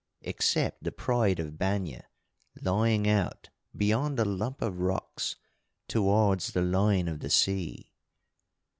Except 0.23 0.83
the 0.83 0.91
Pride 0.91 1.39
of 1.39 1.59
Banya, 1.59 2.07
lying 2.59 3.07
out 3.07 3.49
beyond 3.77 4.19
a 4.19 4.25
lump 4.25 4.59
of 4.63 4.79
rocks 4.79 5.35
towards 5.87 6.53
the 6.53 6.63
line 6.63 7.07
of 7.07 7.19
the 7.19 7.29
sea. 7.29 7.93